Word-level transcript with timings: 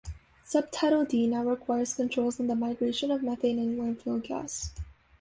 Subtitle 0.45 1.05
D 1.05 1.27
now 1.27 1.43
requires 1.43 1.93
controls 1.93 2.39
on 2.39 2.47
the 2.47 2.55
migration 2.55 3.11
of 3.11 3.21
methane 3.21 3.59
in 3.59 3.77
landfill 3.77 4.23
gas. 4.23 4.71